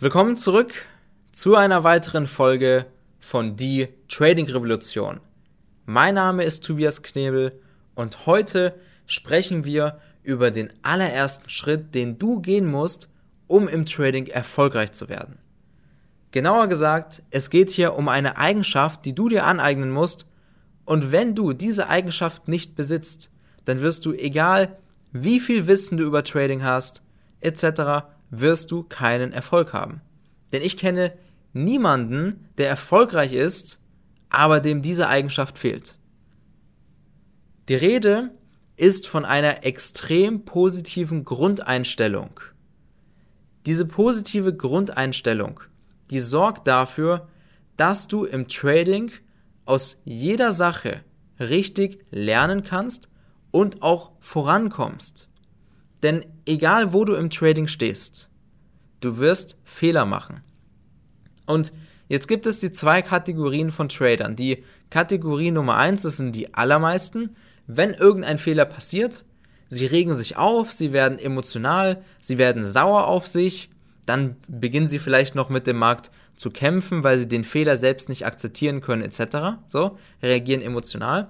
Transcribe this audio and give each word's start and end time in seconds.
Willkommen 0.00 0.36
zurück 0.36 0.74
zu 1.32 1.56
einer 1.56 1.82
weiteren 1.82 2.28
Folge 2.28 2.86
von 3.18 3.56
Die 3.56 3.88
Trading 4.06 4.46
Revolution. 4.46 5.18
Mein 5.86 6.14
Name 6.14 6.44
ist 6.44 6.62
Tobias 6.62 7.02
Knebel 7.02 7.60
und 7.96 8.24
heute 8.24 8.78
sprechen 9.06 9.64
wir 9.64 9.98
über 10.22 10.52
den 10.52 10.72
allerersten 10.82 11.50
Schritt, 11.50 11.96
den 11.96 12.16
du 12.16 12.40
gehen 12.40 12.70
musst, 12.70 13.10
um 13.48 13.66
im 13.66 13.86
Trading 13.86 14.28
erfolgreich 14.28 14.92
zu 14.92 15.08
werden. 15.08 15.38
Genauer 16.30 16.68
gesagt, 16.68 17.24
es 17.30 17.50
geht 17.50 17.70
hier 17.70 17.94
um 17.94 18.08
eine 18.08 18.36
Eigenschaft, 18.38 19.04
die 19.04 19.16
du 19.16 19.28
dir 19.28 19.46
aneignen 19.46 19.90
musst 19.90 20.28
und 20.84 21.10
wenn 21.10 21.34
du 21.34 21.54
diese 21.54 21.88
Eigenschaft 21.88 22.46
nicht 22.46 22.76
besitzt, 22.76 23.32
dann 23.64 23.80
wirst 23.80 24.06
du, 24.06 24.12
egal 24.12 24.78
wie 25.10 25.40
viel 25.40 25.66
Wissen 25.66 25.98
du 25.98 26.04
über 26.04 26.22
Trading 26.22 26.62
hast, 26.62 27.02
etc., 27.40 28.04
wirst 28.30 28.70
du 28.70 28.82
keinen 28.82 29.32
Erfolg 29.32 29.72
haben. 29.72 30.00
Denn 30.52 30.62
ich 30.62 30.76
kenne 30.76 31.12
niemanden, 31.52 32.48
der 32.58 32.68
erfolgreich 32.68 33.32
ist, 33.32 33.80
aber 34.30 34.60
dem 34.60 34.82
diese 34.82 35.08
Eigenschaft 35.08 35.58
fehlt. 35.58 35.98
Die 37.68 37.74
Rede 37.74 38.30
ist 38.76 39.08
von 39.08 39.24
einer 39.24 39.64
extrem 39.64 40.44
positiven 40.44 41.24
Grundeinstellung. 41.24 42.40
Diese 43.66 43.84
positive 43.84 44.54
Grundeinstellung, 44.54 45.60
die 46.10 46.20
sorgt 46.20 46.66
dafür, 46.66 47.28
dass 47.76 48.08
du 48.08 48.24
im 48.24 48.48
Trading 48.48 49.10
aus 49.64 50.00
jeder 50.04 50.52
Sache 50.52 51.02
richtig 51.38 52.04
lernen 52.10 52.62
kannst 52.62 53.08
und 53.50 53.82
auch 53.82 54.12
vorankommst. 54.20 55.27
Denn 56.02 56.24
egal 56.46 56.92
wo 56.92 57.04
du 57.04 57.14
im 57.14 57.30
Trading 57.30 57.68
stehst, 57.68 58.30
du 59.00 59.18
wirst 59.18 59.60
Fehler 59.64 60.04
machen. 60.04 60.42
Und 61.46 61.72
jetzt 62.08 62.28
gibt 62.28 62.46
es 62.46 62.60
die 62.60 62.72
zwei 62.72 63.02
Kategorien 63.02 63.70
von 63.70 63.88
Tradern. 63.88 64.36
Die 64.36 64.64
Kategorie 64.90 65.50
Nummer 65.50 65.76
eins, 65.76 66.02
das 66.02 66.16
sind 66.16 66.34
die 66.34 66.54
allermeisten. 66.54 67.36
Wenn 67.66 67.94
irgendein 67.94 68.38
Fehler 68.38 68.64
passiert, 68.64 69.24
sie 69.68 69.86
regen 69.86 70.14
sich 70.14 70.36
auf, 70.36 70.72
sie 70.72 70.92
werden 70.92 71.18
emotional, 71.18 72.02
sie 72.20 72.38
werden 72.38 72.62
sauer 72.62 73.06
auf 73.06 73.26
sich, 73.26 73.70
dann 74.06 74.36
beginnen 74.48 74.86
sie 74.86 74.98
vielleicht 74.98 75.34
noch 75.34 75.50
mit 75.50 75.66
dem 75.66 75.76
Markt 75.76 76.10
zu 76.36 76.50
kämpfen, 76.50 77.04
weil 77.04 77.18
sie 77.18 77.28
den 77.28 77.44
Fehler 77.44 77.76
selbst 77.76 78.08
nicht 78.08 78.24
akzeptieren 78.24 78.80
können, 78.80 79.02
etc. 79.02 79.58
So, 79.66 79.98
reagieren 80.22 80.62
emotional. 80.62 81.28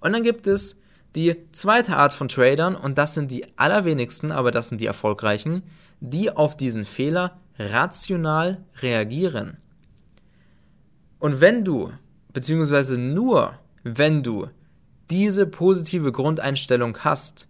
Und 0.00 0.12
dann 0.12 0.22
gibt 0.22 0.46
es 0.46 0.79
die 1.16 1.36
zweite 1.52 1.96
Art 1.96 2.14
von 2.14 2.28
Tradern, 2.28 2.76
und 2.76 2.98
das 2.98 3.14
sind 3.14 3.30
die 3.30 3.46
allerwenigsten, 3.58 4.30
aber 4.30 4.50
das 4.50 4.68
sind 4.68 4.80
die 4.80 4.86
erfolgreichen, 4.86 5.62
die 6.00 6.30
auf 6.30 6.56
diesen 6.56 6.84
Fehler 6.84 7.38
rational 7.58 8.64
reagieren. 8.80 9.56
Und 11.18 11.40
wenn 11.40 11.64
du, 11.64 11.92
beziehungsweise 12.32 12.98
nur 12.98 13.58
wenn 13.82 14.22
du 14.22 14.48
diese 15.10 15.46
positive 15.46 16.12
Grundeinstellung 16.12 16.98
hast, 16.98 17.48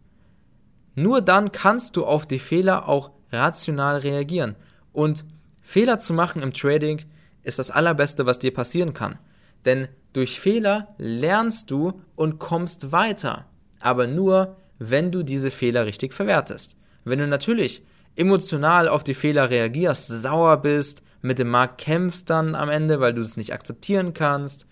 nur 0.95 1.21
dann 1.21 1.53
kannst 1.53 1.97
du 1.97 2.05
auf 2.05 2.27
die 2.27 2.39
Fehler 2.39 2.89
auch 2.89 3.11
rational 3.31 3.99
reagieren. 3.99 4.57
Und 4.93 5.25
Fehler 5.61 5.99
zu 5.99 6.15
machen 6.15 6.43
im 6.43 6.53
Trading 6.53 7.03
ist 7.43 7.59
das 7.59 7.71
Allerbeste, 7.71 8.27
was 8.27 8.39
dir 8.39 8.53
passieren 8.53 8.93
kann. 8.93 9.19
Denn 9.65 9.89
durch 10.13 10.41
Fehler 10.41 10.95
lernst 10.99 11.71
du 11.71 12.01
und 12.17 12.39
kommst 12.39 12.91
weiter 12.93 13.47
aber 13.81 14.07
nur, 14.07 14.57
wenn 14.79 15.11
du 15.11 15.23
diese 15.23 15.51
Fehler 15.51 15.87
richtig 15.87 16.15
verwertest. 16.15 16.79
Wenn 17.05 17.19
du 17.19 17.27
natürlich 17.27 17.85
emotional 18.17 18.89
auf 18.89 19.05
die 19.05 19.15
Fehler 19.15 19.51
reagierst, 19.51 20.09
sauer 20.09 20.59
bist, 20.59 21.03
mit 21.23 21.39
dem 21.39 21.49
Markt 21.51 21.79
kämpfst 21.79 22.31
dann 22.31 22.55
am 22.55 22.69
Ende, 22.69 23.01
weil 23.01 23.15
du 23.15 23.21
es 23.21 23.37
nicht 23.37 23.53
akzeptieren 23.53 24.15
kannst, 24.15 24.67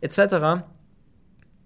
etc., 0.00 0.64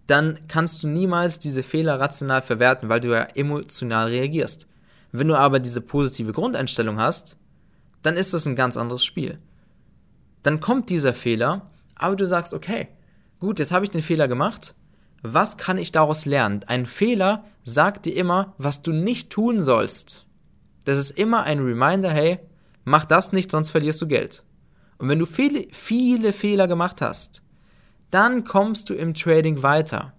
dann 0.07 0.41
kannst 0.49 0.83
du 0.83 0.89
niemals 0.89 1.39
diese 1.39 1.63
Fehler 1.63 2.01
rational 2.01 2.43
verwerten, 2.43 2.89
weil 2.89 3.01
du 3.01 3.13
ja 3.13 3.23
emotional 3.35 4.09
reagierst. 4.09 4.67
Wenn 5.13 5.29
du 5.29 5.37
aber 5.37 5.61
diese 5.61 5.81
positive 5.81 6.33
Grundeinstellung 6.33 6.99
hast, 6.99 7.39
dann 8.03 8.17
ist 8.17 8.35
das 8.35 8.47
ein 8.47 8.57
ganz 8.57 8.77
anderes 8.77 9.05
Spiel. 9.05 9.39
Dann 10.43 10.61
kommt 10.61 10.91
dieser 10.91 11.15
Fehler, 11.15 11.71
aber 11.95 12.17
du 12.17 12.27
sagst, 12.27 12.53
okay, 12.53 12.89
gut, 13.39 13.59
jetzt 13.59 13.73
habe 13.73 13.85
ich 13.85 13.91
den 13.91 14.03
Fehler 14.03 14.27
gemacht, 14.27 14.75
was 15.23 15.57
kann 15.57 15.79
ich 15.79 15.93
daraus 15.93 16.27
lernen? 16.27 16.65
Ein 16.67 16.87
Fehler 16.87 17.45
sagt 17.63 18.07
dir 18.07 18.17
immer, 18.17 18.55
was 18.59 18.83
du 18.83 18.93
nicht 18.93 19.31
tun 19.31 19.61
sollst. 19.61 20.27
Das 20.85 20.99
ist 20.99 21.13
immer 21.13 21.45
ein 21.45 21.61
Reminder, 21.61 22.11
hey, 22.11 22.41
mach 22.85 23.05
das 23.05 23.33
nicht, 23.33 23.51
sonst 23.51 23.71
verlierst 23.71 24.03
du 24.03 24.09
Geld. 24.09 24.43
Und 24.99 25.09
wenn 25.09 25.21
du 25.21 25.27
viele, 25.27 25.69
viele 25.73 26.33
Fehler 26.33 26.67
gemacht 26.67 27.01
hast, 27.01 27.43
dann 28.11 28.45
kommst 28.45 28.91
du 28.91 28.95
im 28.95 29.15
Trading 29.15 29.63
weiter. 29.63 30.13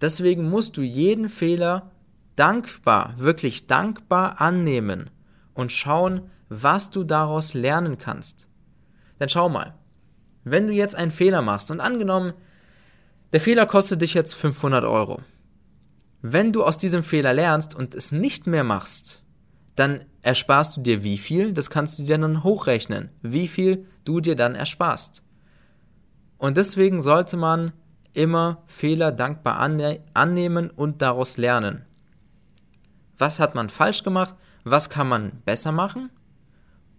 Deswegen 0.00 0.48
musst 0.48 0.76
du 0.76 0.82
jeden 0.82 1.28
Fehler 1.28 1.90
dankbar, 2.36 3.14
wirklich 3.16 3.66
dankbar 3.66 4.40
annehmen 4.40 5.10
und 5.54 5.72
schauen, 5.72 6.30
was 6.48 6.90
du 6.90 7.04
daraus 7.04 7.54
lernen 7.54 7.98
kannst. 7.98 8.48
Denn 9.18 9.28
schau 9.28 9.48
mal, 9.48 9.74
wenn 10.44 10.66
du 10.66 10.72
jetzt 10.72 10.94
einen 10.94 11.10
Fehler 11.10 11.40
machst 11.40 11.70
und 11.70 11.80
angenommen, 11.80 12.34
der 13.32 13.40
Fehler 13.40 13.66
kostet 13.66 14.02
dich 14.02 14.14
jetzt 14.14 14.34
500 14.34 14.84
Euro. 14.84 15.20
Wenn 16.20 16.52
du 16.52 16.64
aus 16.64 16.78
diesem 16.78 17.02
Fehler 17.02 17.32
lernst 17.32 17.74
und 17.74 17.94
es 17.94 18.12
nicht 18.12 18.46
mehr 18.46 18.64
machst, 18.64 19.22
dann 19.74 20.04
ersparst 20.22 20.76
du 20.76 20.82
dir 20.82 21.02
wie 21.02 21.18
viel? 21.18 21.52
Das 21.52 21.70
kannst 21.70 21.98
du 21.98 22.04
dir 22.04 22.18
dann 22.18 22.44
hochrechnen, 22.44 23.10
wie 23.22 23.48
viel 23.48 23.86
du 24.04 24.20
dir 24.20 24.36
dann 24.36 24.54
ersparst. 24.54 25.24
Und 26.38 26.56
deswegen 26.56 27.00
sollte 27.00 27.36
man 27.36 27.72
immer 28.12 28.62
Fehler 28.66 29.12
dankbar 29.12 29.58
anne 29.58 30.00
annehmen 30.14 30.70
und 30.70 31.02
daraus 31.02 31.36
lernen. 31.38 31.84
Was 33.18 33.40
hat 33.40 33.54
man 33.54 33.70
falsch 33.70 34.02
gemacht? 34.02 34.34
Was 34.64 34.90
kann 34.90 35.08
man 35.08 35.42
besser 35.44 35.72
machen? 35.72 36.10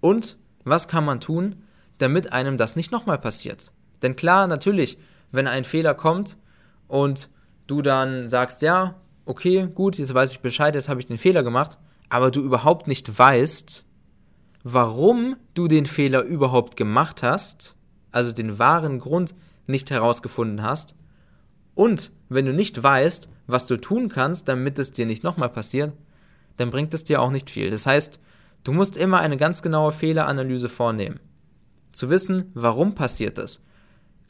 Und 0.01 0.37
was 0.63 0.87
kann 0.87 1.05
man 1.05 1.19
tun, 1.19 1.63
damit 1.97 2.33
einem 2.33 2.57
das 2.57 2.75
nicht 2.75 2.91
nochmal 2.91 3.19
passiert? 3.19 3.71
Denn 4.01 4.15
klar, 4.15 4.47
natürlich, 4.47 4.97
wenn 5.33 5.47
ein 5.47 5.65
Fehler 5.65 5.93
kommt 5.93 6.37
und 6.87 7.29
du 7.67 7.81
dann 7.81 8.29
sagst, 8.29 8.61
ja, 8.61 8.95
okay, 9.25 9.67
gut, 9.73 9.97
jetzt 9.97 10.13
weiß 10.13 10.31
ich 10.31 10.39
Bescheid, 10.39 10.75
jetzt 10.75 10.87
habe 10.87 11.01
ich 11.01 11.07
den 11.07 11.17
Fehler 11.17 11.43
gemacht, 11.43 11.77
aber 12.07 12.31
du 12.31 12.41
überhaupt 12.41 12.87
nicht 12.87 13.17
weißt, 13.17 13.83
warum 14.63 15.35
du 15.53 15.67
den 15.67 15.85
Fehler 15.85 16.21
überhaupt 16.21 16.77
gemacht 16.77 17.23
hast, 17.23 17.75
also 18.11 18.33
den 18.33 18.59
wahren 18.59 18.99
Grund 18.99 19.35
nicht 19.67 19.91
herausgefunden 19.91 20.61
hast, 20.61 20.95
und 21.75 22.11
wenn 22.29 22.45
du 22.45 22.53
nicht 22.53 22.81
weißt, 22.81 23.29
was 23.47 23.65
du 23.65 23.77
tun 23.77 24.09
kannst, 24.09 24.47
damit 24.47 24.77
es 24.77 24.91
dir 24.91 25.05
nicht 25.05 25.23
nochmal 25.23 25.49
passiert, 25.49 25.93
dann 26.57 26.69
bringt 26.69 26.93
es 26.93 27.03
dir 27.03 27.21
auch 27.21 27.31
nicht 27.31 27.49
viel. 27.49 27.71
Das 27.71 27.85
heißt, 27.87 28.21
du 28.63 28.71
musst 28.71 28.95
immer 28.95 29.19
eine 29.19 29.37
ganz 29.37 29.63
genaue 29.63 29.91
Fehleranalyse 29.91 30.69
vornehmen. 30.69 31.19
Zu 31.91 32.09
wissen, 32.09 32.51
warum 32.53 32.93
passiert 32.95 33.39
es. 33.39 33.63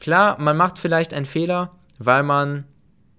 Klar, 0.04 0.38
man 0.38 0.58
macht 0.58 0.78
vielleicht 0.78 1.14
einen 1.14 1.24
Fehler, 1.24 1.72
weil 1.98 2.24
man 2.24 2.64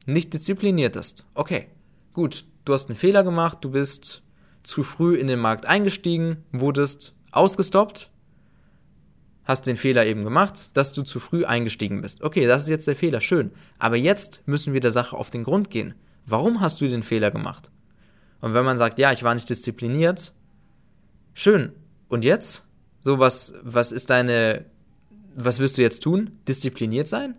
nicht 0.05 0.35
diszipliniert 0.35 0.95
ist. 0.95 1.27
Okay, 1.33 1.65
gut, 2.13 2.45
du 2.63 2.73
hast 2.73 2.89
einen 2.89 2.95
Fehler 2.95 3.23
gemacht, 3.23 3.57
du 3.61 3.71
bist 3.71 4.21
zu 4.61 4.83
früh 4.83 5.15
in 5.15 5.25
den 5.25 5.39
Markt 5.39 5.65
eingestiegen, 5.65 6.43
wurdest 6.51 7.15
ausgestoppt, 7.31 8.11
hast 9.45 9.65
den 9.65 9.77
Fehler 9.77 10.05
eben 10.05 10.23
gemacht, 10.23 10.77
dass 10.77 10.93
du 10.93 11.01
zu 11.01 11.19
früh 11.19 11.43
eingestiegen 11.43 12.03
bist. 12.03 12.21
Okay, 12.21 12.45
das 12.45 12.61
ist 12.61 12.69
jetzt 12.69 12.87
der 12.87 12.95
Fehler, 12.95 13.19
schön. 13.19 13.49
Aber 13.79 13.95
jetzt 13.95 14.47
müssen 14.47 14.71
wir 14.73 14.79
der 14.79 14.91
Sache 14.91 15.17
auf 15.17 15.31
den 15.31 15.43
Grund 15.43 15.71
gehen. 15.71 15.95
Warum 16.27 16.61
hast 16.61 16.81
du 16.81 16.87
den 16.87 17.01
Fehler 17.01 17.31
gemacht? 17.31 17.71
Und 18.41 18.53
wenn 18.53 18.63
man 18.63 18.77
sagt, 18.77 18.99
ja, 18.99 19.11
ich 19.11 19.23
war 19.23 19.33
nicht 19.33 19.49
diszipliniert, 19.49 20.35
schön. 21.33 21.71
Und 22.09 22.23
jetzt? 22.23 22.67
So, 23.01 23.17
was, 23.17 23.55
was 23.63 23.91
ist 23.91 24.11
deine 24.11 24.65
was 25.35 25.59
wirst 25.59 25.77
du 25.77 25.81
jetzt 25.81 26.01
tun? 26.01 26.39
Diszipliniert 26.47 27.07
sein? 27.07 27.35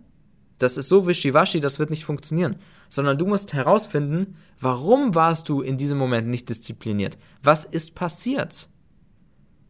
Das 0.59 0.77
ist 0.77 0.89
so 0.89 1.07
wischiwaschi, 1.07 1.59
das 1.59 1.79
wird 1.79 1.89
nicht 1.89 2.05
funktionieren. 2.05 2.57
Sondern 2.89 3.17
du 3.17 3.25
musst 3.25 3.53
herausfinden, 3.53 4.37
warum 4.59 5.13
warst 5.13 5.49
du 5.49 5.61
in 5.61 5.77
diesem 5.77 5.97
Moment 5.97 6.27
nicht 6.27 6.49
diszipliniert? 6.49 7.17
Was 7.43 7.65
ist 7.65 7.95
passiert? 7.95 8.69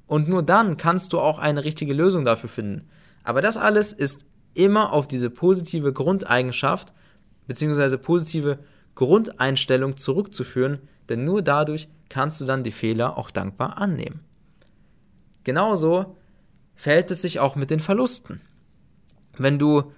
Und 0.06 0.30
nur 0.30 0.44
dann 0.44 0.78
kannst 0.78 1.14
du 1.14 1.20
auch 1.20 1.40
eine 1.40 1.64
richtige 1.64 1.94
Lösung 1.94 2.24
dafür 2.24 2.50
finden. 2.50 2.88
Aber 3.24 3.42
das 3.42 3.58
alles 3.58 3.92
ist 3.92 4.26
immer 4.54 4.94
auf 4.94 5.08
diese 5.08 5.30
positive 5.30 5.92
Grundeigenschaft 5.92 6.94
bzw. 7.48 7.98
positive 7.98 8.60
Grundeinstellung 8.96 9.98
zurückzuführen, 9.98 10.80
denn 11.10 11.26
nur 11.26 11.42
dadurch 11.42 11.90
kannst 12.10 12.42
du 12.42 12.46
dann 12.46 12.64
die 12.64 12.72
Fehler 12.72 13.18
auch 13.18 13.30
dankbar 13.30 13.78
annehmen. 13.78 14.22
Genauso 15.44 16.18
verhält 16.78 17.12
es 17.12 17.22
sich 17.22 17.40
auch 17.40 17.56
mit 17.56 17.70
den 17.70 17.82
Verlusten. 17.82 18.40
Wenn 19.38 19.60
du 19.60 19.92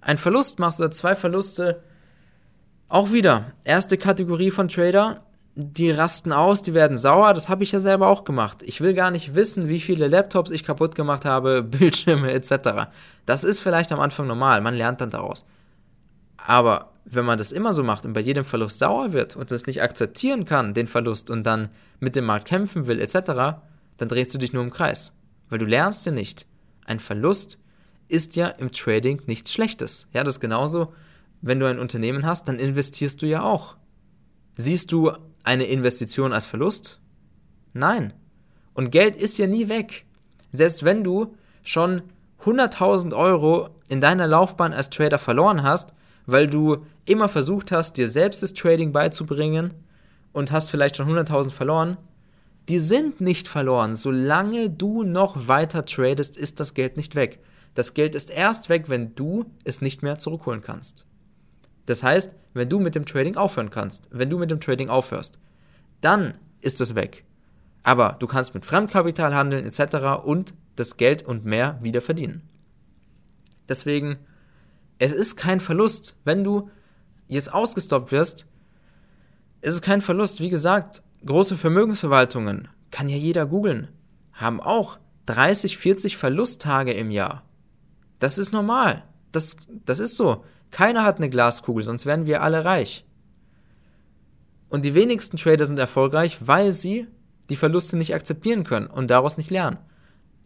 einen 0.00 0.18
Verlust 0.18 0.58
machst 0.58 0.80
oder 0.80 0.90
zwei 0.90 1.14
Verluste, 1.14 1.82
auch 2.88 3.12
wieder, 3.12 3.52
erste 3.64 3.96
Kategorie 3.96 4.50
von 4.50 4.68
Trader, 4.68 5.22
die 5.56 5.90
rasten 5.90 6.32
aus, 6.32 6.62
die 6.62 6.74
werden 6.74 6.98
sauer, 6.98 7.32
das 7.32 7.48
habe 7.48 7.62
ich 7.62 7.72
ja 7.72 7.78
selber 7.78 8.08
auch 8.08 8.24
gemacht. 8.24 8.62
Ich 8.62 8.80
will 8.80 8.92
gar 8.92 9.10
nicht 9.10 9.34
wissen, 9.34 9.68
wie 9.68 9.80
viele 9.80 10.08
Laptops 10.08 10.50
ich 10.50 10.64
kaputt 10.64 10.94
gemacht 10.94 11.24
habe, 11.24 11.62
Bildschirme 11.62 12.32
etc. 12.32 12.88
Das 13.24 13.44
ist 13.44 13.60
vielleicht 13.60 13.92
am 13.92 14.00
Anfang 14.00 14.26
normal, 14.26 14.60
man 14.60 14.74
lernt 14.74 15.00
dann 15.00 15.10
daraus. 15.10 15.46
Aber 16.36 16.90
wenn 17.04 17.24
man 17.24 17.38
das 17.38 17.52
immer 17.52 17.72
so 17.72 17.82
macht 17.82 18.04
und 18.04 18.14
bei 18.14 18.20
jedem 18.20 18.44
Verlust 18.44 18.78
sauer 18.78 19.12
wird 19.12 19.36
und 19.36 19.50
das 19.50 19.66
nicht 19.66 19.82
akzeptieren 19.82 20.44
kann, 20.44 20.74
den 20.74 20.86
Verlust, 20.86 21.30
und 21.30 21.44
dann 21.44 21.68
mit 22.00 22.16
dem 22.16 22.24
Markt 22.24 22.46
kämpfen 22.46 22.86
will 22.86 23.00
etc., 23.00 23.60
dann 23.96 24.08
drehst 24.08 24.34
du 24.34 24.38
dich 24.38 24.52
nur 24.52 24.62
im 24.62 24.70
Kreis. 24.70 25.14
Weil 25.54 25.60
du 25.60 25.66
lernst 25.66 26.04
ja 26.04 26.10
nicht. 26.10 26.46
Ein 26.84 26.98
Verlust 26.98 27.60
ist 28.08 28.34
ja 28.34 28.48
im 28.48 28.72
Trading 28.72 29.22
nichts 29.26 29.52
Schlechtes. 29.52 30.08
Ja, 30.12 30.24
das 30.24 30.34
ist 30.34 30.40
genauso, 30.40 30.92
wenn 31.42 31.60
du 31.60 31.68
ein 31.68 31.78
Unternehmen 31.78 32.26
hast, 32.26 32.48
dann 32.48 32.58
investierst 32.58 33.22
du 33.22 33.26
ja 33.26 33.44
auch. 33.44 33.76
Siehst 34.56 34.90
du 34.90 35.12
eine 35.44 35.62
Investition 35.62 36.32
als 36.32 36.44
Verlust? 36.44 36.98
Nein. 37.72 38.14
Und 38.72 38.90
Geld 38.90 39.16
ist 39.16 39.38
ja 39.38 39.46
nie 39.46 39.68
weg. 39.68 40.06
Selbst 40.52 40.84
wenn 40.84 41.04
du 41.04 41.36
schon 41.62 42.02
100.000 42.42 43.16
Euro 43.16 43.68
in 43.88 44.00
deiner 44.00 44.26
Laufbahn 44.26 44.72
als 44.72 44.90
Trader 44.90 45.20
verloren 45.20 45.62
hast, 45.62 45.94
weil 46.26 46.48
du 46.48 46.84
immer 47.04 47.28
versucht 47.28 47.70
hast, 47.70 47.96
dir 47.96 48.08
selbst 48.08 48.42
das 48.42 48.54
Trading 48.54 48.90
beizubringen 48.90 49.72
und 50.32 50.50
hast 50.50 50.70
vielleicht 50.70 50.96
schon 50.96 51.08
100.000 51.08 51.52
verloren, 51.52 51.96
die 52.68 52.78
sind 52.78 53.20
nicht 53.20 53.48
verloren. 53.48 53.94
Solange 53.94 54.70
du 54.70 55.02
noch 55.02 55.48
weiter 55.48 55.84
tradest, 55.84 56.36
ist 56.36 56.60
das 56.60 56.74
Geld 56.74 56.96
nicht 56.96 57.14
weg. 57.14 57.40
Das 57.74 57.94
Geld 57.94 58.14
ist 58.14 58.30
erst 58.30 58.68
weg, 58.68 58.88
wenn 58.88 59.14
du 59.14 59.46
es 59.64 59.80
nicht 59.80 60.02
mehr 60.02 60.18
zurückholen 60.18 60.62
kannst. 60.62 61.06
Das 61.86 62.02
heißt, 62.02 62.32
wenn 62.54 62.68
du 62.68 62.78
mit 62.78 62.94
dem 62.94 63.04
Trading 63.04 63.36
aufhören 63.36 63.70
kannst, 63.70 64.08
wenn 64.10 64.30
du 64.30 64.38
mit 64.38 64.50
dem 64.50 64.60
Trading 64.60 64.88
aufhörst, 64.88 65.38
dann 66.00 66.34
ist 66.60 66.80
es 66.80 66.94
weg. 66.94 67.24
Aber 67.82 68.16
du 68.18 68.26
kannst 68.26 68.54
mit 68.54 68.64
Fremdkapital 68.64 69.34
handeln 69.34 69.66
etc. 69.66 70.24
und 70.24 70.54
das 70.76 70.96
Geld 70.96 71.22
und 71.22 71.44
mehr 71.44 71.78
wieder 71.82 72.00
verdienen. 72.00 72.42
Deswegen, 73.68 74.18
es 74.98 75.12
ist 75.12 75.36
kein 75.36 75.60
Verlust, 75.60 76.16
wenn 76.24 76.44
du 76.44 76.70
jetzt 77.28 77.52
ausgestoppt 77.52 78.12
wirst. 78.12 78.46
Es 79.60 79.74
ist 79.74 79.82
kein 79.82 80.00
Verlust. 80.00 80.40
Wie 80.40 80.48
gesagt, 80.48 81.02
große 81.26 81.56
Vermögensverwaltungen, 81.56 82.68
kann 82.90 83.08
ja 83.08 83.16
jeder 83.16 83.46
googeln, 83.46 83.88
haben 84.32 84.60
auch 84.60 84.98
30, 85.26 85.78
40 85.78 86.16
Verlusttage 86.16 86.92
im 86.92 87.10
Jahr. 87.10 87.42
Das 88.18 88.38
ist 88.38 88.52
normal. 88.52 89.04
Das, 89.32 89.56
das 89.84 89.98
ist 89.98 90.16
so. 90.16 90.44
Keiner 90.70 91.04
hat 91.04 91.16
eine 91.16 91.30
Glaskugel, 91.30 91.84
sonst 91.84 92.06
wären 92.06 92.26
wir 92.26 92.42
alle 92.42 92.64
reich. 92.64 93.04
Und 94.68 94.84
die 94.84 94.94
wenigsten 94.94 95.36
Trader 95.36 95.66
sind 95.66 95.78
erfolgreich, 95.78 96.38
weil 96.40 96.72
sie 96.72 97.06
die 97.50 97.56
Verluste 97.56 97.96
nicht 97.96 98.14
akzeptieren 98.14 98.64
können 98.64 98.86
und 98.86 99.08
daraus 99.10 99.36
nicht 99.36 99.50
lernen. 99.50 99.78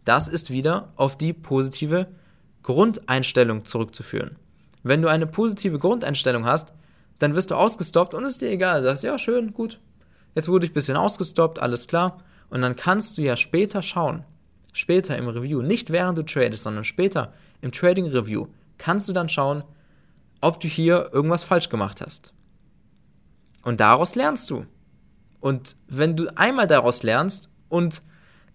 Das 0.05 0.29
ist 0.29 0.51
wieder 0.51 0.93
auf 0.97 1.17
die 1.17 1.33
positive 1.33 2.09
Grundeinstellung 2.63 3.65
zurückzuführen. 3.65 4.37
Wenn 4.83 5.03
du 5.03 5.09
eine 5.09 5.27
positive 5.27 5.79
Grundeinstellung 5.79 6.45
hast, 6.45 6.73
dann 7.19 7.35
wirst 7.35 7.51
du 7.51 7.55
ausgestoppt 7.55 8.15
und 8.15 8.25
ist 8.25 8.43
dir 8.43 8.51
egal. 8.51 8.81
Du 8.81 8.89
sagst, 8.89 9.03
ja, 9.03 9.19
schön, 9.19 9.53
gut. 9.53 9.81
Jetzt 10.39 10.49
wurde 10.49 10.67
ich 10.67 10.71
ein 10.71 10.75
bisschen 10.75 10.97
ausgestoppt, 10.97 11.59
alles 11.59 11.89
klar. 11.89 12.23
Und 12.49 12.63
dann 12.63 12.77
kannst 12.77 13.19
du 13.19 13.23
ja 13.23 13.37
später 13.37 13.83
schauen, 13.83 14.23
später 14.73 15.19
im 15.19 15.27
Review, 15.27 15.63
nicht 15.63 15.91
während 15.91 16.17
du 16.17 16.23
tradest, 16.23 16.63
sondern 16.63 16.85
später 16.85 17.33
im 17.61 17.73
Trading 17.73 18.07
Review, 18.07 18.47
kannst 18.77 19.09
du 19.09 19.13
dann 19.13 19.29
schauen, 19.29 19.65
ob 20.41 20.61
du 20.61 20.69
hier 20.69 21.11
irgendwas 21.13 21.43
falsch 21.43 21.71
gemacht 21.71 22.01
hast. 22.01 22.35
Und 23.65 23.81
daraus 23.81 24.15
lernst 24.15 24.49
du. 24.49 24.65
Und 25.41 25.75
wenn 25.89 26.15
du 26.15 26.29
einmal 26.37 26.69
daraus 26.69 27.03
lernst 27.03 27.51
und 27.69 28.03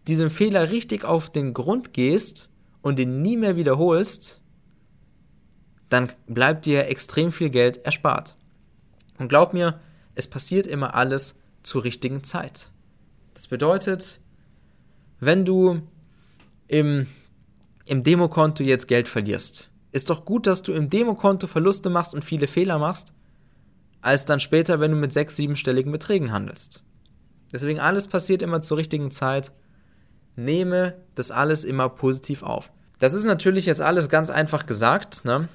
diesem 0.08 0.30
Fehler 0.30 0.72
richtig 0.72 1.04
auf 1.04 1.30
den 1.30 1.54
Grund 1.54 1.92
gehst 1.92 2.48
und 2.82 2.98
ihn 2.98 3.22
nie 3.22 3.36
mehr 3.36 3.58
wiederholst, 3.58 4.40
dann 5.90 6.14
bleibt 6.28 6.66
dir 6.66 6.88
extrem 6.88 7.34
viel 7.34 7.50
Geld 7.50 7.76
erspart. 7.86 8.38
Und 9.18 9.28
glaub 9.28 9.52
mir, 9.52 9.82
es 10.16 10.30
passiert 10.30 10.66
immer 10.66 10.96
alles 10.96 11.43
zur 11.64 11.84
richtigen 11.84 12.24
Zeit. 12.24 12.72
Das 13.34 13.48
bedeutet, 13.48 14.20
wenn 15.20 15.46
du 15.46 15.82
im, 16.68 17.08
im 17.86 18.04
Demokonto 18.04 18.64
jetzt 18.64 18.88
Geld 18.88 19.08
verlierst, 19.08 19.70
ist 19.92 20.10
doch 20.10 20.26
gut, 20.26 20.48
dass 20.48 20.64
du 20.64 20.74
im 20.74 20.90
Demokonto 20.90 21.48
Verluste 21.48 21.90
machst 21.90 22.14
und 22.14 22.24
viele 22.24 22.48
Fehler 22.48 22.80
machst, 22.80 23.14
als 24.02 24.26
dann 24.26 24.40
später, 24.40 24.80
wenn 24.80 24.92
du 24.92 24.98
mit 24.98 25.14
sechs, 25.14 25.36
siebenstelligen 25.36 25.92
Beträgen 25.92 26.32
handelst. 26.32 26.84
Deswegen 27.52 27.80
alles 27.80 28.08
passiert 28.08 28.42
immer 28.42 28.62
zur 28.62 28.78
richtigen 28.78 29.12
Zeit. 29.12 29.54
Nehme 30.36 30.96
das 31.16 31.32
alles 31.32 31.64
immer 31.64 31.90
positiv 31.90 32.44
auf. 32.44 32.72
Das 33.00 33.14
ist 33.14 33.26
natürlich 33.26 33.66
jetzt 33.66 33.82
alles 33.82 34.10
ganz 34.10 34.30
einfach 34.30 34.66
gesagt, 34.66 35.26
ne? 35.26 35.48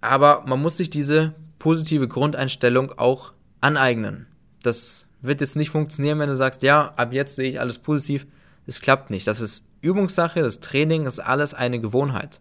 aber 0.00 0.44
man 0.46 0.60
muss 0.60 0.76
sich 0.76 0.90
diese 0.90 1.34
positive 1.58 2.08
Grundeinstellung 2.08 2.92
auch 2.98 3.32
aneignen. 3.60 4.26
Das 4.62 5.06
wird 5.22 5.40
jetzt 5.40 5.56
nicht 5.56 5.70
funktionieren, 5.70 6.18
wenn 6.18 6.28
du 6.28 6.36
sagst, 6.36 6.62
ja, 6.62 6.92
ab 6.96 7.12
jetzt 7.12 7.36
sehe 7.36 7.48
ich 7.48 7.60
alles 7.60 7.78
positiv. 7.78 8.26
Es 8.66 8.80
klappt 8.80 9.10
nicht. 9.10 9.26
Das 9.26 9.40
ist 9.40 9.68
Übungssache, 9.80 10.42
das 10.42 10.60
Training, 10.60 11.06
ist 11.06 11.20
alles 11.20 11.54
eine 11.54 11.80
Gewohnheit. 11.80 12.40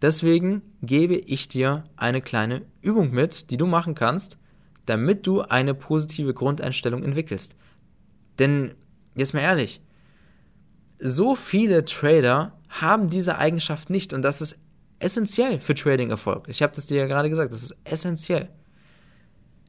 Deswegen 0.00 0.62
gebe 0.82 1.14
ich 1.16 1.48
dir 1.48 1.84
eine 1.96 2.22
kleine 2.22 2.62
Übung 2.80 3.10
mit, 3.10 3.50
die 3.50 3.56
du 3.56 3.66
machen 3.66 3.94
kannst, 3.94 4.38
damit 4.86 5.26
du 5.26 5.42
eine 5.42 5.74
positive 5.74 6.32
Grundeinstellung 6.32 7.02
entwickelst. 7.02 7.54
Denn, 8.38 8.74
jetzt 9.14 9.34
mal 9.34 9.40
ehrlich, 9.40 9.82
so 10.98 11.36
viele 11.36 11.84
Trader 11.84 12.58
haben 12.68 13.08
diese 13.08 13.36
Eigenschaft 13.36 13.90
nicht 13.90 14.12
und 14.12 14.22
das 14.22 14.40
ist 14.40 14.58
essentiell 15.00 15.60
für 15.60 15.74
Trading-Erfolg. 15.74 16.48
Ich 16.48 16.62
habe 16.62 16.74
das 16.74 16.86
dir 16.86 16.98
ja 16.98 17.06
gerade 17.06 17.30
gesagt, 17.30 17.52
das 17.52 17.62
ist 17.62 17.76
essentiell. 17.84 18.48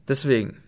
Deswegen, 0.08 0.62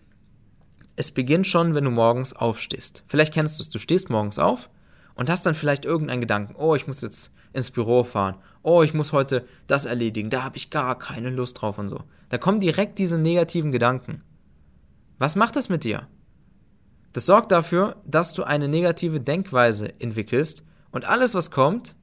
es 0.95 1.11
beginnt 1.11 1.47
schon, 1.47 1.75
wenn 1.75 1.83
du 1.83 1.91
morgens 1.91 2.33
aufstehst. 2.33 3.03
Vielleicht 3.07 3.33
kennst 3.33 3.59
du 3.59 3.63
es, 3.63 3.69
du 3.69 3.79
stehst 3.79 4.09
morgens 4.09 4.39
auf 4.39 4.69
und 5.15 5.29
hast 5.29 5.45
dann 5.45 5.55
vielleicht 5.55 5.85
irgendeinen 5.85 6.21
Gedanken, 6.21 6.55
oh, 6.55 6.75
ich 6.75 6.87
muss 6.87 7.01
jetzt 7.01 7.33
ins 7.53 7.71
Büro 7.71 8.03
fahren. 8.03 8.35
Oh, 8.63 8.83
ich 8.83 8.93
muss 8.93 9.13
heute 9.13 9.45
das 9.67 9.85
erledigen, 9.85 10.29
da 10.29 10.43
habe 10.43 10.57
ich 10.57 10.69
gar 10.69 10.97
keine 10.97 11.29
Lust 11.29 11.61
drauf 11.61 11.77
und 11.77 11.89
so. 11.89 12.03
Da 12.29 12.37
kommen 12.37 12.59
direkt 12.59 12.99
diese 12.99 13.17
negativen 13.17 13.71
Gedanken. 13.71 14.21
Was 15.19 15.35
macht 15.35 15.55
das 15.55 15.69
mit 15.69 15.83
dir? 15.83 16.07
Das 17.13 17.25
sorgt 17.25 17.51
dafür, 17.51 17.95
dass 18.05 18.33
du 18.33 18.43
eine 18.43 18.67
negative 18.67 19.21
Denkweise 19.21 19.93
entwickelst 20.01 20.67
und 20.91 21.05
alles, 21.05 21.33
was 21.33 21.51
kommt, 21.51 21.95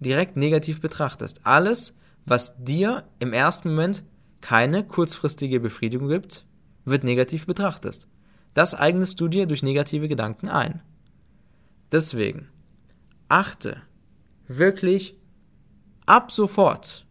direkt 0.00 0.36
negativ 0.36 0.80
betrachtest. 0.80 1.46
Alles, 1.46 1.96
was 2.26 2.62
dir 2.62 3.04
im 3.18 3.32
ersten 3.32 3.70
Moment 3.70 4.02
keine 4.40 4.84
kurzfristige 4.86 5.60
Befriedigung 5.60 6.08
gibt, 6.08 6.44
wird 6.84 7.04
negativ 7.04 7.46
betrachtet. 7.46 8.06
Das 8.54 8.74
eignest 8.74 9.20
du 9.20 9.28
dir 9.28 9.46
durch 9.46 9.62
negative 9.62 10.08
Gedanken 10.08 10.48
ein. 10.48 10.82
Deswegen 11.92 12.48
achte 13.28 13.82
wirklich 14.46 15.16
ab 16.06 16.32
sofort 16.32 17.06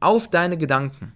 auf 0.00 0.28
deine 0.28 0.58
Gedanken. 0.58 1.12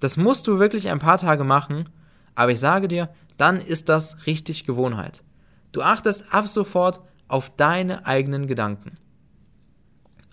Das 0.00 0.16
musst 0.16 0.46
du 0.46 0.58
wirklich 0.58 0.90
ein 0.90 0.98
paar 0.98 1.18
Tage 1.18 1.44
machen, 1.44 1.88
aber 2.34 2.52
ich 2.52 2.60
sage 2.60 2.88
dir, 2.88 3.08
dann 3.36 3.60
ist 3.60 3.88
das 3.88 4.26
richtig 4.26 4.64
Gewohnheit. 4.64 5.24
Du 5.72 5.82
achtest 5.82 6.32
ab 6.32 6.48
sofort 6.48 7.00
auf 7.28 7.54
deine 7.56 8.06
eigenen 8.06 8.46
Gedanken 8.46 8.98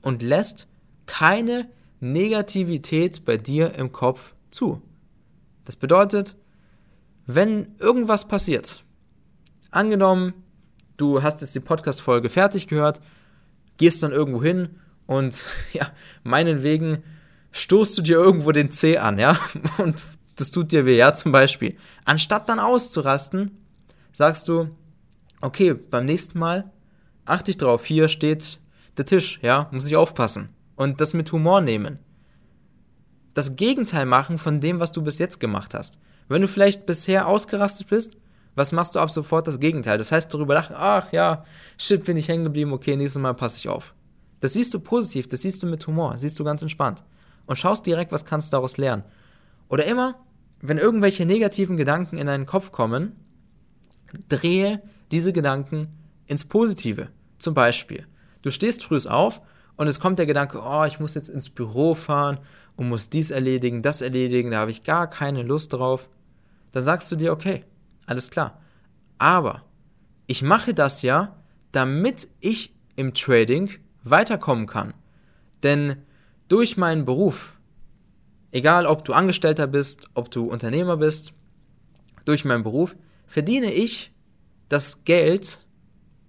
und 0.02 0.22
lässt 0.22 0.68
keine 1.06 1.70
Negativität 2.00 3.26
bei 3.26 3.38
dir 3.38 3.74
im 3.76 3.92
Kopf 3.92 4.36
zu. 4.52 4.82
Das 5.66 5.76
bedeutet, 5.76 6.36
wenn 7.25 7.75
irgendwas 7.80 8.27
passiert, 8.27 8.84
angenommen, 9.72 10.34
du 10.98 11.24
hast 11.24 11.42
jetzt 11.42 11.56
die 11.56 11.60
Podcast-Folge 11.60 12.30
fertig 12.30 12.68
gehört 12.68 13.01
gehst 13.77 14.03
dann 14.03 14.12
irgendwo 14.12 14.42
hin 14.42 14.70
und 15.06 15.46
ja, 15.74 15.92
meinetwegen 16.24 17.03
stoßt 17.51 17.98
du 17.98 18.01
dir 18.01 18.18
irgendwo 18.18 18.51
den 18.51 18.72
Zeh 18.72 18.98
an, 18.98 19.20
ja, 19.20 19.38
und 19.77 20.01
das 20.36 20.51
tut 20.51 20.72
dir 20.72 20.86
weh, 20.86 20.98
ja, 20.98 21.13
zum 21.13 21.32
Beispiel. 21.32 21.77
Anstatt 22.06 22.50
dann 22.50 22.60
auszurasten, 22.60 23.51
sagst 24.13 24.48
du, 24.48 24.70
okay, 25.42 25.74
beim 25.74 26.06
nächsten 26.06 26.39
Mal 26.39 26.72
achte 27.25 27.51
ich 27.51 27.58
drauf, 27.58 27.86
hier 27.86 28.10
steht 28.10 28.60
der 28.98 29.06
Tisch, 29.06 29.39
ja, 29.42 29.70
muss 29.72 29.88
ich 29.88 29.96
aufpassen. 29.96 30.50
Und 30.75 31.01
das 31.01 31.13
mit 31.13 31.32
Humor 31.32 31.62
nehmen. 31.62 32.00
Das 33.36 33.56
Gegenteil 33.56 34.08
machen 34.08 34.39
von 34.39 34.60
dem, 34.60 34.80
was 34.80 34.92
du 34.92 35.03
bis 35.03 35.20
jetzt 35.20 35.39
gemacht 35.39 35.75
hast. 35.75 36.00
Wenn 36.34 36.42
du 36.42 36.48
vielleicht 36.48 36.88
bisher 36.88 37.28
ausgerastet 37.28 37.90
bist, 37.90 38.18
was 38.56 38.72
machst 38.72 38.96
du 38.96 39.00
ab 39.00 39.12
sofort 39.12 39.46
das 39.46 39.60
Gegenteil? 39.60 40.00
Das 40.00 40.12
heißt, 40.12 40.34
darüber 40.34 40.56
lachen, 40.56 40.75
ach 40.75 41.12
ja, 41.12 41.46
shit, 41.78 42.06
bin 42.06 42.18
ich 42.18 42.28
hängen 42.28 42.44
geblieben, 42.44 42.74
okay, 42.74 42.96
nächstes 42.96 43.22
Mal 43.22 43.36
passe 43.36 43.60
ich 43.60 43.70
auf. 43.70 43.94
Das 44.40 44.54
siehst 44.54 44.74
du 44.74 44.80
positiv, 44.80 45.28
das 45.28 45.44
siehst 45.44 45.62
du 45.62 45.68
mit 45.68 45.86
Humor, 45.86 46.18
siehst 46.18 46.40
du 46.40 46.44
ganz 46.44 46.63
entspannt. 46.63 47.04
Und 47.46 47.58
schaust 47.58 47.86
direkt, 47.86 48.12
was 48.12 48.25
kannst 48.25 48.52
du 48.52 48.56
daraus 48.58 48.78
lernen. 48.78 49.04
Oder 49.70 49.86
immer, 49.86 50.16
wenn 50.60 50.80
irgendwelche 50.80 51.24
negativen 51.28 51.78
Gedanken 51.78 52.18
in 52.18 52.25
deinen 52.25 52.48
Kopf 52.48 52.72
kommen, 52.72 53.16
drehe 54.28 54.82
diese 55.12 55.34
Gedanken 55.34 55.90
ins 56.25 56.46
Positive. 56.46 57.10
Zum 57.38 57.54
Beispiel, 57.54 58.08
du 58.42 58.50
stehst 58.50 58.84
früh 58.84 58.98
auf 59.08 59.40
und 59.78 59.86
es 59.86 60.00
kommt 60.00 60.18
der 60.18 60.25
Gedanke, 60.25 60.63
oh, 60.66 60.84
ich 60.86 61.00
muss 61.00 61.13
jetzt 61.13 61.30
ins 61.30 61.52
Büro 61.52 61.94
fahren 61.94 62.40
und 62.75 62.90
muss 62.90 63.12
dies 63.12 63.30
erledigen, 63.30 63.84
das 63.84 64.02
erledigen, 64.02 64.50
da 64.50 64.62
habe 64.62 64.72
ich 64.72 64.84
gar 64.84 65.08
keine 65.08 65.44
Lust 65.44 65.74
drauf. 65.74 66.10
Dann 66.74 66.84
sagst 66.84 67.10
du 67.12 67.15
dir, 67.15 67.32
okay, 67.32 67.63
alles 68.06 68.30
klar. 68.30 68.60
Aber 69.18 69.63
ich 70.27 70.42
mache 70.42 70.74
das 70.74 71.01
ja, 71.01 71.38
damit 71.72 72.27
ich 72.42 72.75
im 72.98 73.13
Trading 73.13 73.70
weiterkommen 74.03 74.68
kann. 74.68 74.94
Denn 75.63 75.98
durch 76.50 76.75
meinen 76.75 77.06
Beruf, 77.06 77.58
egal 78.51 78.86
ob 78.86 79.06
du 79.06 79.13
Angestellter 79.13 79.68
bist, 79.68 80.10
ob 80.13 80.30
du 80.30 80.46
Unternehmer 80.46 80.98
bist, 80.98 81.34
durch 82.25 82.44
meinen 82.44 82.63
Beruf 82.63 82.96
verdiene 83.27 83.72
ich 83.72 84.12
das 84.68 85.06
Geld, 85.06 85.63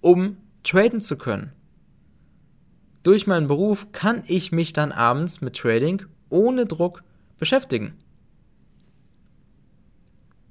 um 0.01 0.37
traden 0.63 1.01
zu 1.01 1.17
können. 1.17 1.51
Durch 3.03 3.27
meinen 3.27 3.47
Beruf 3.47 3.91
kann 3.91 4.23
ich 4.27 4.51
mich 4.51 4.73
dann 4.73 4.91
abends 4.91 5.41
mit 5.41 5.55
Trading 5.55 6.03
ohne 6.29 6.65
Druck 6.65 7.03
beschäftigen. 7.37 7.93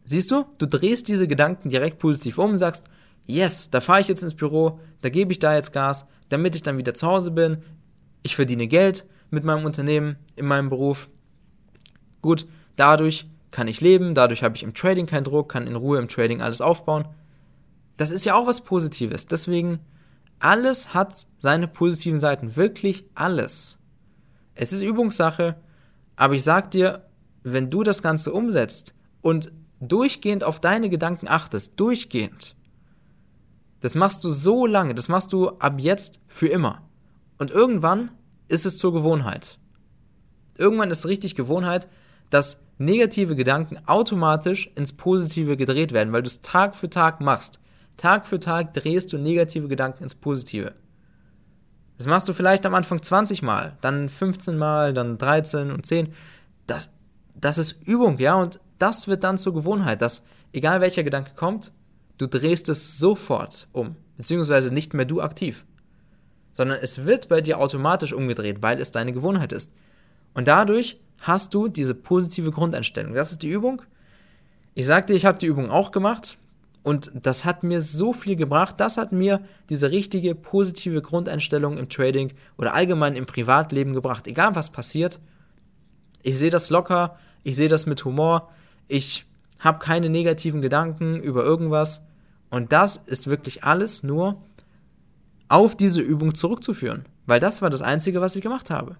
Siehst 0.05 0.31
du, 0.31 0.45
du 0.59 0.67
drehst 0.67 1.09
diese 1.09 1.27
Gedanken 1.27 1.71
direkt 1.71 1.99
positiv 1.99 2.39
um 2.39 2.51
und 2.51 2.59
sagst, 2.59 2.85
yes, 3.27 3.71
da 3.71 3.81
fahre 3.81 4.01
ich 4.01 4.09
jetzt 4.09 4.23
ins 4.23 4.35
Büro, 4.35 4.81
da 5.01 5.09
gebe 5.09 5.33
ich 5.33 5.39
da 5.39 5.55
jetzt 5.55 5.73
Gas, 5.73 6.07
damit 6.29 6.55
ich 6.57 6.63
dann 6.63 6.79
wieder 6.79 6.95
zu 6.95 7.07
Hause 7.07 7.31
bin, 7.31 7.59
ich 8.23 8.37
verdiene 8.37 8.67
Geld 8.67 9.07
mit 9.31 9.45
meinem 9.45 9.65
Unternehmen, 9.65 10.17
in 10.37 10.47
meinem 10.47 10.69
Beruf. 10.69 11.09
Gut, 12.23 12.47
dadurch 12.77 13.29
kann 13.51 13.69
ich 13.69 13.81
leben, 13.81 14.15
dadurch 14.15 14.43
habe 14.43 14.57
ich 14.57 14.63
im 14.63 14.75
Trading 14.75 15.07
keinen 15.07 15.25
Druck, 15.25 15.51
kann 15.51 15.67
in 15.67 15.77
Ruhe 15.77 15.99
im 15.99 16.09
Trading 16.09 16.43
alles 16.43 16.61
aufbauen. 16.61 17.07
Das 17.97 18.11
ist 18.11 18.25
ja 18.25 18.35
auch 18.35 18.47
was 18.47 18.63
Positives. 18.63 19.27
Deswegen, 19.27 19.81
alles 20.39 20.93
hat 20.93 21.15
seine 21.39 21.69
positiven 21.69 22.19
Seiten. 22.19 22.57
Wirklich 22.57 23.05
alles. 23.15 23.79
Es 24.55 24.73
ist 24.73 24.83
Übungssache, 24.83 25.57
aber 26.17 26.35
ich 26.35 26.45
sag 26.45 26.71
dir, 26.71 27.07
wenn 27.43 27.71
du 27.71 27.83
das 27.83 28.03
Ganze 28.03 28.33
umsetzt 28.33 28.95
und 29.21 29.53
durchgehend 29.89 30.45
auf 30.45 30.61
deine 30.61 30.89
Gedanken 30.89 31.29
achtest, 31.29 31.79
durchgehend, 31.79 32.55
das 33.85 33.95
machst 33.95 34.25
du 34.25 34.31
so 34.31 34.65
lange, 34.65 34.95
das 34.95 35.09
machst 35.09 35.33
du 35.35 35.51
ab 35.59 35.75
jetzt 35.79 36.19
für 36.27 36.49
immer. 36.49 36.81
Und 37.37 37.51
irgendwann 37.51 38.11
ist 38.49 38.65
es 38.65 38.79
zur 38.79 38.95
Gewohnheit. 38.95 39.59
Irgendwann 40.57 40.91
ist 40.91 41.01
es 41.01 41.09
richtig 41.09 41.35
Gewohnheit, 41.35 41.89
dass 42.31 42.65
negative 42.79 43.37
Gedanken 43.37 43.77
automatisch 43.87 44.71
ins 44.75 44.97
Positive 44.97 45.59
gedreht 45.59 45.93
werden, 45.93 46.13
weil 46.15 46.23
du 46.23 46.29
es 46.29 46.41
Tag 46.41 46.77
für 46.77 46.89
Tag 46.89 47.21
machst. 47.21 47.61
Tag 47.97 48.27
für 48.27 48.39
Tag 48.39 48.73
drehst 48.73 49.13
du 49.13 49.19
negative 49.19 49.69
Gedanken 49.69 50.03
ins 50.03 50.15
Positive. 50.15 50.73
Das 51.99 52.07
machst 52.07 52.29
du 52.29 52.33
vielleicht 52.33 52.67
am 52.67 52.75
Anfang 52.75 53.03
20 53.03 53.43
Mal, 53.43 53.77
dann 53.83 54.09
15 54.09 54.57
Mal, 54.57 54.95
dann 54.95 55.19
13 55.19 55.71
und 55.71 55.87
10. 55.87 56.13
Das, 56.67 56.95
das 57.35 57.59
ist 57.59 57.87
Übung, 57.87 58.19
ja, 58.19 58.35
und 58.35 58.61
das 58.79 59.09
wird 59.09 59.25
dann 59.25 59.39
zur 59.39 59.55
Gewohnheit, 59.55 60.03
dass 60.03 60.25
egal 60.53 60.81
welcher 60.81 61.03
Gedanke 61.03 61.33
kommt, 61.35 61.73
du 62.19 62.27
drehst 62.27 62.69
es 62.69 62.99
sofort 62.99 63.69
um, 63.73 63.97
beziehungsweise 64.17 64.73
nicht 64.73 64.95
mehr 64.95 65.05
du 65.05 65.21
aktiv, 65.21 65.65
sondern 66.53 66.79
es 66.81 67.05
wird 67.05 67.29
bei 67.29 67.41
dir 67.41 67.59
automatisch 67.59 68.13
umgedreht, 68.13 68.63
weil 68.63 68.81
es 68.81 68.93
deine 68.93 69.13
Gewohnheit 69.13 69.53
ist. 69.53 69.73
Und 70.35 70.49
dadurch 70.49 71.01
hast 71.21 71.55
du 71.55 71.69
diese 71.69 71.95
positive 71.95 72.51
Grundeinstellung. 72.51 73.15
Das 73.15 73.31
ist 73.31 73.43
die 73.43 73.49
Übung. 73.49 73.83
Ich 74.75 74.87
sagte, 74.87 75.15
ich 75.15 75.25
habe 75.25 75.39
die 75.39 75.47
Übung 75.47 75.71
auch 75.71 75.93
gemacht. 75.93 76.39
Und 76.83 77.13
das 77.15 77.47
hat 77.47 77.63
mir 77.63 77.81
so 77.81 78.13
viel 78.13 78.37
gebracht. 78.37 78.75
Das 78.79 78.99
hat 78.99 79.11
mir 79.11 79.41
diese 79.71 79.91
richtige 79.91 80.35
positive 80.35 81.01
Grundeinstellung 81.01 81.79
im 81.79 81.89
Trading 81.89 82.35
oder 82.59 82.75
allgemein 82.75 83.17
im 83.17 83.25
Privatleben 83.25 83.95
gebracht. 83.95 84.27
Egal 84.27 84.55
was 84.55 84.71
passiert, 84.71 85.19
ich 86.23 86.39
sehe 86.39 86.51
das 86.51 86.69
locker, 86.69 87.19
ich 87.43 87.57
sehe 87.57 87.69
das 87.69 87.87
mit 87.87 88.05
Humor, 88.05 88.51
ich 88.89 89.27
habe 89.59 89.79
keine 89.79 90.11
negativen 90.11 90.61
Gedanken 90.61 91.17
über 91.17 91.43
irgendwas. 91.43 92.05
Und 92.51 92.73
das 92.73 92.97
ist 92.97 93.27
wirklich 93.27 93.65
alles 93.65 94.03
nur 94.03 94.43
auf 95.49 95.77
diese 95.77 96.01
Übung 96.01 96.35
zurückzuführen, 96.35 97.07
weil 97.27 97.41
das 97.41 97.63
war 97.63 97.71
das 97.71 97.83
Einzige, 97.83 98.21
was 98.21 98.37
ich 98.37 98.43
gemacht 98.43 98.71
habe. 98.71 98.97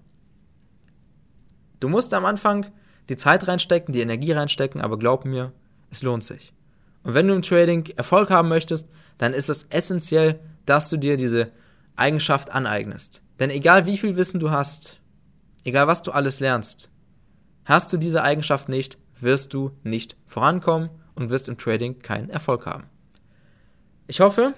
Du 1.79 1.89
musst 1.89 2.13
am 2.13 2.25
Anfang 2.25 2.67
die 3.09 3.17
Zeit 3.17 3.47
reinstecken, 3.47 3.93
die 3.93 4.01
Energie 4.01 4.31
reinstecken, 4.31 4.81
aber 4.81 4.97
glaub 4.97 5.25
mir, 5.25 5.51
es 5.91 6.01
lohnt 6.01 6.23
sich. 6.23 6.53
Und 7.03 7.13
wenn 7.13 7.27
du 7.27 7.35
im 7.35 7.43
Trading 7.43 7.85
Erfolg 7.95 8.31
haben 8.31 8.49
möchtest, 8.49 8.89
dann 9.17 9.33
ist 9.33 9.49
es 9.49 9.63
essentiell, 9.69 10.39
dass 10.65 10.89
du 10.89 10.97
dir 10.97 11.17
diese 11.17 11.51
Eigenschaft 11.95 12.51
aneignest. 12.51 13.23
Denn 13.39 13.49
egal 13.51 13.85
wie 13.85 13.97
viel 13.97 14.15
Wissen 14.15 14.39
du 14.39 14.49
hast, 14.49 14.99
egal 15.63 15.87
was 15.87 16.01
du 16.01 16.11
alles 16.11 16.39
lernst, 16.39 16.91
hast 17.65 17.93
du 17.93 17.97
diese 17.97 18.23
Eigenschaft 18.23 18.69
nicht, 18.69 18.97
wirst 19.19 19.53
du 19.53 19.71
nicht 19.83 20.15
vorankommen 20.27 20.89
und 21.15 21.29
wirst 21.29 21.49
im 21.49 21.57
Trading 21.57 21.99
keinen 21.99 22.29
Erfolg 22.29 22.65
haben. 22.65 22.85
Ich 24.07 24.19
hoffe, 24.19 24.53